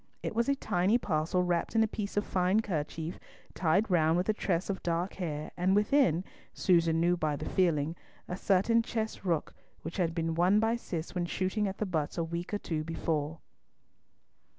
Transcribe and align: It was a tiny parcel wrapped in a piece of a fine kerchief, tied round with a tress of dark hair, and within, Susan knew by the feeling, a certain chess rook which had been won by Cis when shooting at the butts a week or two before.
It 0.23 0.33
was 0.33 0.49
a 0.49 0.55
tiny 0.55 0.97
parcel 0.97 1.43
wrapped 1.43 1.75
in 1.75 1.83
a 1.83 1.87
piece 1.87 2.17
of 2.17 2.23
a 2.25 2.27
fine 2.27 2.61
kerchief, 2.61 3.19
tied 3.53 3.91
round 3.91 4.17
with 4.17 4.27
a 4.29 4.33
tress 4.33 4.67
of 4.67 4.81
dark 4.81 5.13
hair, 5.13 5.51
and 5.55 5.75
within, 5.75 6.23
Susan 6.55 6.99
knew 6.99 7.15
by 7.15 7.35
the 7.35 7.45
feeling, 7.45 7.95
a 8.27 8.35
certain 8.35 8.81
chess 8.81 9.23
rook 9.23 9.53
which 9.83 9.97
had 9.97 10.15
been 10.15 10.33
won 10.33 10.59
by 10.59 10.75
Cis 10.75 11.13
when 11.13 11.27
shooting 11.27 11.67
at 11.67 11.77
the 11.77 11.85
butts 11.85 12.17
a 12.17 12.23
week 12.23 12.51
or 12.51 12.57
two 12.57 12.83
before. 12.83 13.41